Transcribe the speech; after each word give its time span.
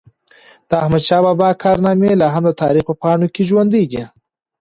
د 0.69 0.71
احمدشاه 0.83 1.21
بابا 1.25 1.49
کارنامي 1.63 2.11
لا 2.21 2.27
هم 2.35 2.43
د 2.47 2.51
تاریخ 2.63 2.83
په 2.89 2.95
پاڼو 3.01 3.27
کي 3.35 3.41
ژوندۍ 3.49 3.83
دي. 3.91 4.03